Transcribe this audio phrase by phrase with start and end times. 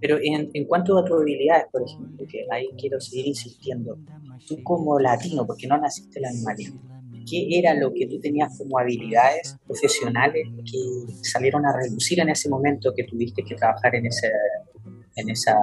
[0.00, 3.98] Pero en, en cuanto a tus habilidades, por ejemplo, que ahí quiero seguir insistiendo,
[4.46, 6.54] tú como latino, porque no naciste en la
[7.28, 12.48] ¿qué era lo que tú tenías como habilidades profesionales que salieron a reducir en ese
[12.48, 14.28] momento que tuviste que trabajar en, ese,
[15.16, 15.56] en esa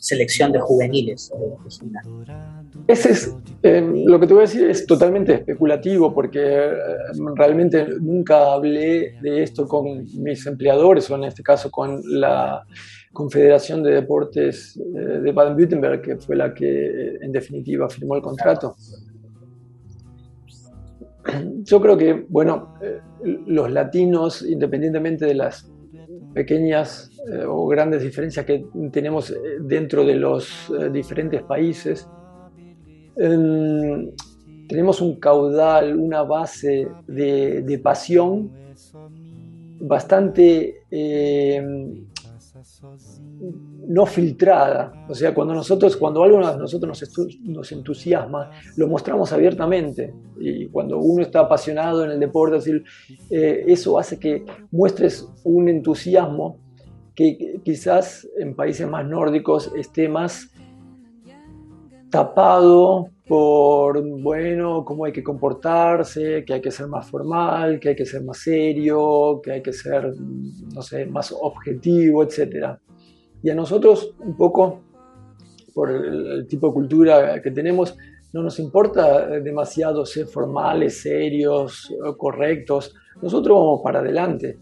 [0.00, 1.30] selección de juveniles?
[2.86, 6.72] Ese es, eh, lo que te voy a decir es totalmente especulativo porque eh,
[7.34, 12.64] realmente nunca hablé de esto con mis empleadores o en este caso con la
[13.14, 18.76] Confederación de Deportes eh, de Baden-Württemberg, que fue la que en definitiva firmó el contrato.
[21.62, 22.74] Yo creo que, bueno,
[23.46, 25.72] los latinos, independientemente de las
[26.34, 27.10] pequeñas
[27.48, 32.06] o grandes diferencias que tenemos dentro de los diferentes países,
[34.68, 38.50] tenemos un caudal, una base de, pasión
[39.80, 42.06] bastante em,
[43.88, 45.06] no filtrada.
[45.08, 47.02] O sea, cuando nosotros, cuando algo a nosotros
[47.42, 50.14] nos, entusiasma, lo mostramos abiertamente.
[50.38, 52.82] Y cuando uno está apasionado en el deporte,
[53.30, 56.58] eh, eso hace que muestres un entusiasmo
[57.14, 60.50] que quizás en países más nórdicos esté más
[62.10, 67.96] tapado por, bueno, cómo hay que comportarse, que hay que ser más formal, que hay
[67.96, 70.14] que ser más serio, que hay que ser,
[70.74, 72.76] no sé, más objetivo, etc.
[73.42, 74.82] Y a nosotros, un poco,
[75.72, 77.96] por el, tipo de cultura que tenemos,
[78.34, 82.94] no nos importa demasiado ser formales, serios, correctos.
[83.22, 84.58] Nosotros vamos para adelante.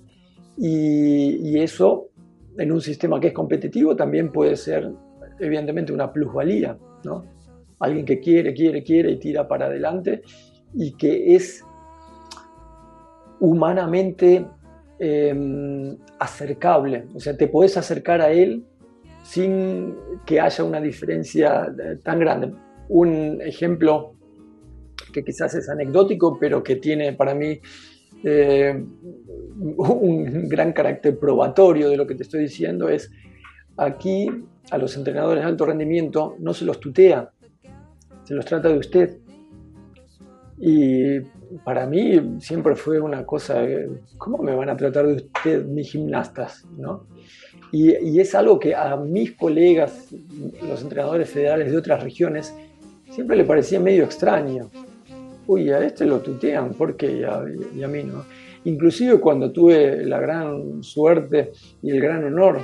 [0.57, 2.11] Y, y eso,
[2.59, 4.93] en un sistema que es competitivo, también puede ser,
[5.41, 7.25] evidentemente, una plusvalía, ¿no?
[7.83, 10.23] Alguien que quiere, quiere, quiere y tira para adelante
[10.75, 11.65] y que es
[13.41, 14.47] humanamente
[14.99, 17.07] em, acercable.
[17.15, 18.65] O sea, te puedes acercar a él
[19.23, 22.55] sin que haya una diferencia eh, tan grande.
[22.89, 24.15] Un ejemplo
[25.13, 27.61] que quizás es anecdótico, pero que tiene para mí
[28.25, 28.85] eh,
[29.59, 33.11] un gran carácter probatorio de lo que te estoy diciendo es
[33.77, 34.29] aquí
[34.71, 37.31] a los entrenadores de alto rendimiento no se los tutea,
[38.25, 39.19] se los trata de usted.
[40.59, 41.21] Y
[41.65, 43.63] para mí siempre fue una cosa,
[44.19, 46.65] ¿cómo me van a tratar de usted mis gimnastas?
[46.77, 47.07] ¿no?
[47.73, 50.15] Y, es algo que a mis colegas,
[50.67, 52.55] los entrenadores federales de otras regiones,
[53.11, 54.71] siempre le parecía medio extraño.
[55.47, 57.19] Uy, a este lo tutean, ¿por qué?
[57.19, 57.43] Y a,
[57.75, 58.25] y a mí no.
[58.65, 61.51] Inclusive cuando tuve la gran suerte
[61.83, 62.61] y el gran honor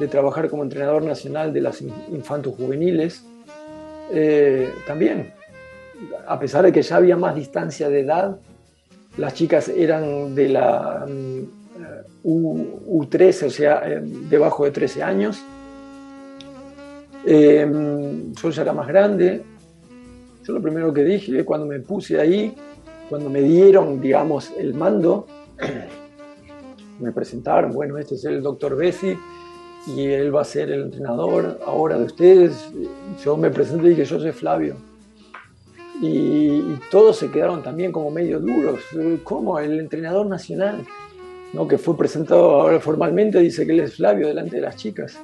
[0.00, 3.24] de trabajar como entrenador nacional de las infantos juveniles,
[4.10, 5.32] eh, también,
[6.26, 8.38] a pesar de que ya había más distancia de edad,
[9.16, 11.58] las chicas eran de la mm,
[12.24, 15.42] U, 13 o sea, eh, debajo de 13 años.
[17.24, 19.42] Em, yo ya era más grande.
[20.44, 22.54] Yo lo primero que dije cuando me puse ahí,
[23.08, 25.26] cuando me dieron, digamos, el mando,
[27.00, 29.16] me presentaron, bueno, este es el doctor Bessi,
[29.96, 32.70] y él va a ser el entrenador ahora de ustedes.
[33.24, 34.76] Yo me presenté y dije, yo soy Flavio.
[36.00, 38.80] Y, todos se quedaron también como medio duros.
[39.24, 39.58] ¿Cómo?
[39.58, 40.84] El entrenador nacional,
[41.52, 41.66] ¿no?
[41.66, 45.18] que fue presentado ahora formalmente, dice que él es Flavio delante de las chicas.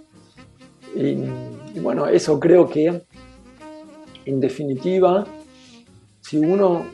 [0.96, 1.16] Y,
[1.75, 3.02] y bueno, eso creo que,
[4.25, 5.26] en definitiva,
[6.20, 6.86] si uno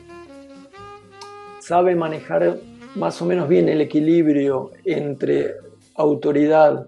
[1.59, 2.57] sabe manejar
[2.95, 5.55] más o menos bien el equilibrio entre
[5.95, 6.87] autoridad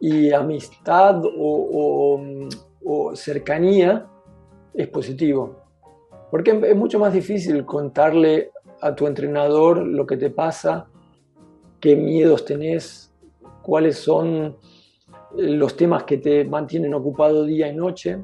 [0.00, 2.20] y amistad o,
[3.14, 4.06] cercanía
[4.74, 5.56] es positivo.
[6.30, 8.50] Porque es mucho más difícil contarle
[8.80, 10.88] a tu entrenador lo que te pasa,
[11.80, 13.12] qué miedos tenés,
[13.62, 14.56] cuáles son
[15.36, 18.22] los temas que te mantienen ocupado día y noche,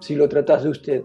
[0.00, 1.04] si lo tratas de usted.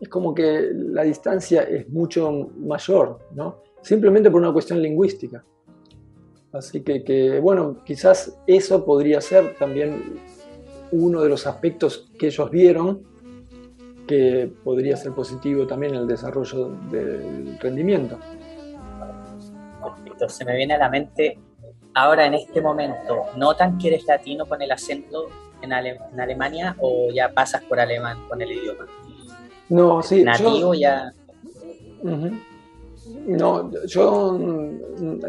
[0.00, 3.62] Es como que la distancia es mucho mayor, ¿no?
[3.80, 5.44] Simplemente por una cuestión lingüística.
[6.52, 10.20] Así que, bueno, quizás eso podría ser también
[10.90, 13.02] uno de los aspectos que ellos vieron
[14.06, 18.18] que podría ser positivo también en el desarrollo del rendimiento.
[19.82, 21.38] Perfecto, se me viene a la mente
[21.94, 25.28] ahora en este momento, ¿notan que eres latino con el acento
[25.62, 28.86] en, Alemania o ya pasas por alemán con el idioma?
[29.68, 30.22] No, sí.
[30.22, 31.12] Nativo ya.
[33.26, 34.38] No, yo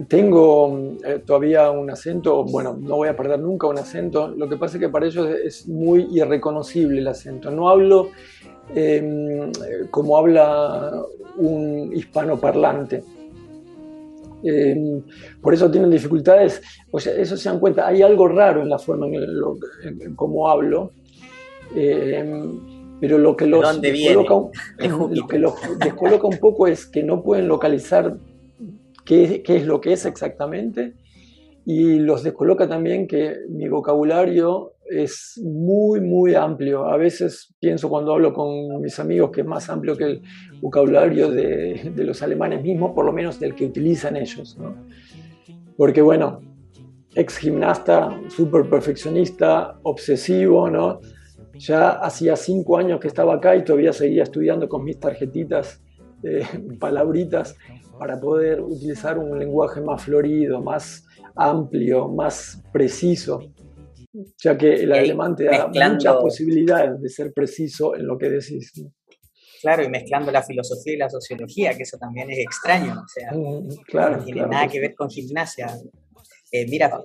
[0.08, 4.58] tengo eh, todavía un acento, bueno, no voy a perder nunca un acento, lo que
[4.58, 7.52] pasa es que para ellos es muy irreconocible el acento.
[7.52, 8.10] No hablo
[8.74, 9.52] em,
[9.92, 11.04] como habla
[11.38, 13.04] un hispanoparlante.
[14.44, 15.02] Eh,
[15.42, 18.78] por eso tienen dificultades, o sea, eso se dan cuenta, hay algo raro en la
[18.78, 20.92] forma en, cómo hablo,
[21.76, 22.44] eh,
[23.04, 24.50] pero lo que los, descoloca,
[24.88, 28.16] lo que los descoloca un poco es que no pueden localizar
[29.04, 30.94] qué, qué es lo que es exactamente
[31.66, 36.86] y los descoloca también que mi vocabulario es muy, muy amplio.
[36.86, 40.22] A veces pienso cuando hablo con mis amigos que es más amplio que el
[40.62, 44.58] vocabulario de, de los alemanes mismos, por lo menos del que utilizan ellos.
[44.58, 44.78] ¿no?
[45.76, 46.40] Porque bueno,
[47.16, 51.02] ex gimnasta, súper perfeccionista, obsesivo, ¿no?
[51.58, 55.82] Ya hacía cinco años que estaba acá y todavía seguía estudiando con mis tarjetitas,
[56.24, 56.42] eh,
[56.80, 57.56] palabritas,
[57.98, 61.06] para poder utilizar un lenguaje más florido, más
[61.36, 63.42] amplio, más preciso,
[64.38, 68.74] ya que el alemán te da muchas posibilidades de ser preciso en lo que decís.
[69.62, 73.32] Claro, y mezclando la filosofía y la sociología, que eso también es extraño, o sea,
[73.32, 75.68] mm, claro, no tiene nada que ver con gimnasia.
[76.56, 77.02] Eh, mira,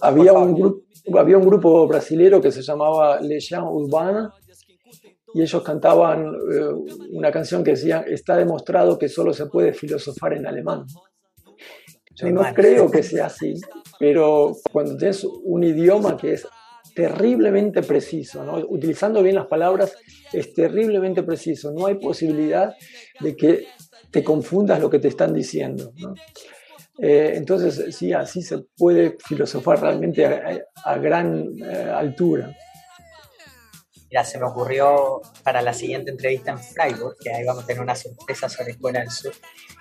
[0.00, 0.86] había, un grupo,
[1.18, 4.32] había un grupo brasilero que se llamaba Legión Urbana
[5.34, 10.32] y ellos cantaban eh, una canción que decía, está demostrado que solo se puede filosofar
[10.32, 10.86] en alemán.
[12.14, 13.52] Yo no creo que sea así,
[13.98, 16.48] pero cuando tienes un idioma que es
[16.94, 18.64] terriblemente preciso, ¿no?
[18.66, 19.94] utilizando bien las palabras,
[20.32, 21.70] es terriblemente preciso.
[21.70, 22.74] No hay posibilidad
[23.20, 23.66] de que
[24.10, 25.92] te confundas lo que te están diciendo.
[27.02, 32.54] Eh, entonces, sí, así se puede filosofar realmente a, gran eh, altura.
[34.10, 37.80] Mira, se me ocurrió para la siguiente entrevista en Freiburg, que ahí vamos a tener
[37.80, 39.32] una sorpresa sobre Escuela del Sur,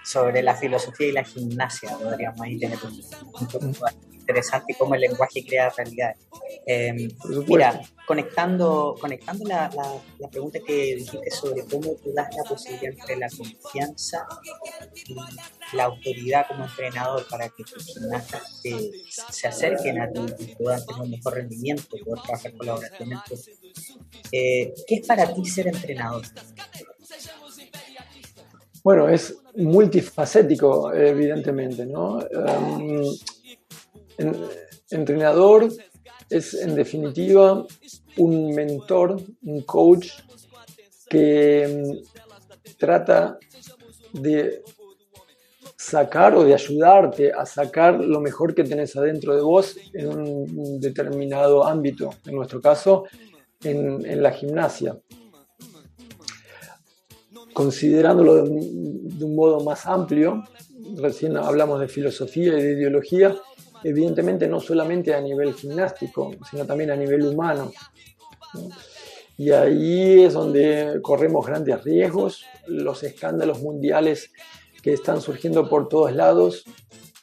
[0.05, 1.97] sobre la filosofía y la gimnasia.
[1.97, 3.75] Podríamos ahí tener un, un
[4.13, 6.15] interesante cómo el lenguaje crea realidad.
[6.71, 7.07] Em,
[7.47, 9.71] mira, conectando, conectando la,
[10.19, 14.27] la, pregunta que dijiste sobre cómo tú das la posibilidad entre la confianza
[14.93, 15.15] y
[15.75, 18.61] la autoridad como entrenador para que tus gimnastas
[19.31, 23.35] se acerquen a ti y puedan tener un mejor rendimiento, poder trabajar colaborativamente.
[24.31, 26.21] Eh, ¿Qué es para ti ser entrenador?
[28.83, 32.19] Bueno, es multifacético, evidentemente, ¿no?
[34.19, 34.41] Em,
[34.91, 35.67] entrenador
[36.29, 37.65] es en definitiva
[38.17, 40.11] un mentor, un coach
[41.09, 43.37] que mm, trata
[44.13, 44.63] de
[45.75, 50.79] sacar o de ayudarte a sacar lo mejor que tenés adentro de vos en un
[50.79, 53.05] determinado ámbito, en nuestro caso,
[53.63, 54.97] en, la gimnasia.
[57.53, 60.43] Considerándolo de un modo más amplio,
[60.95, 63.35] recién hablamos de filosofía y de ideología,
[63.83, 67.71] evidentemente no solamente a nivel gimnástico, sino también a nivel humano.
[69.37, 74.31] Y ahí es donde corremos grandes riesgos, los escándalos mundiales
[74.81, 76.65] que están surgiendo por todos lados,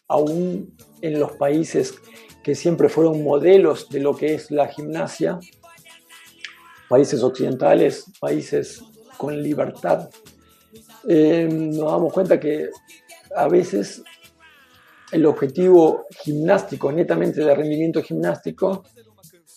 [0.08, 1.94] aún en los países
[2.42, 5.38] que siempre fueron modelos de lo que es la gimnasia,
[6.88, 8.82] países occidentales, países
[9.18, 10.08] con libertad,
[11.08, 12.68] eh, nos damos cuenta que
[13.34, 14.02] a veces
[15.12, 18.84] el objetivo gimnástico, netamente de rendimiento gimnástico,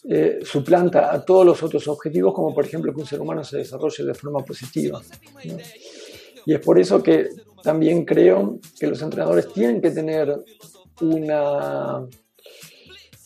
[0.07, 3.57] eh, suplanta a todos los otros objetivos, como por ejemplo que un ser humano se
[3.57, 5.01] desarrolle de forma positiva.
[6.45, 7.29] Y es por eso que
[7.61, 10.39] también creo que los entrenadores tienen que tener
[11.01, 12.07] una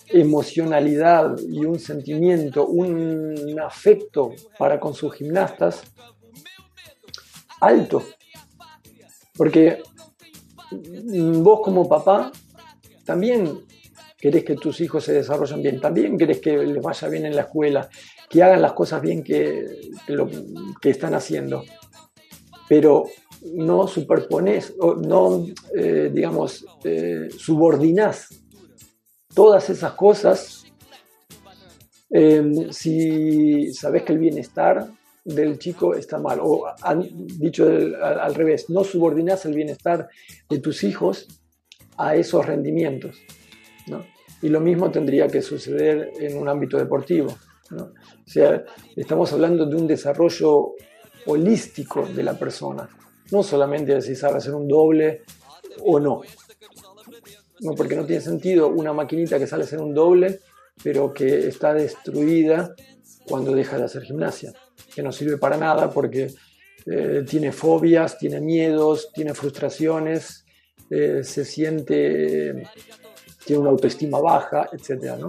[0.10, 5.84] emocionalidad y un sentimiento, un afecto para con sus gimnastas
[7.62, 8.04] alto.
[9.36, 9.82] Porque
[11.44, 12.32] vos como papá
[13.06, 13.60] también
[14.18, 17.42] querés que tus hijos se desarrollen bien, también querés que les vaya bien en la
[17.42, 17.90] escuela,
[18.30, 20.30] que hagan las cosas bien que, lo,
[20.82, 21.66] que están haciendo.
[22.70, 23.04] Pero
[23.54, 28.30] no superpones, no, eh, digamos, eh, subordinás
[29.34, 30.64] todas esas cosas
[32.10, 34.88] em, si sabes que el bienestar
[35.24, 36.40] del chico está mal.
[36.42, 37.08] O han
[37.40, 40.10] dicho al, revés, no subordinas el bienestar
[40.50, 41.28] de tus hijos
[41.98, 43.18] a esos rendimientos.
[44.42, 47.34] Y lo mismo tendría que suceder en un ámbito deportivo.
[47.72, 48.64] O sea,
[48.96, 50.74] estamos hablando de un desarrollo
[51.26, 52.90] holístico de la persona,
[53.32, 55.22] no solamente de si sabe hacer un doble
[55.82, 56.22] o no.
[57.62, 60.42] No, porque no tiene sentido una maquinita que sale a hacer un doble,
[60.84, 62.76] pero que está destruida
[63.28, 64.54] cuando deja de hacer gimnasia
[64.94, 66.34] que no sirve para nada porque
[66.86, 70.46] eh, tiene fobias, tiene miedos, tiene frustraciones,
[70.90, 72.68] eh, se siente,
[73.46, 75.18] tiene una autoestima baja, etc.
[75.18, 75.28] ¿no?